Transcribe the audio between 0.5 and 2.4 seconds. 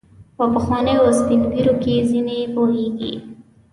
پخوانیو سپین ږیرو کې ځینې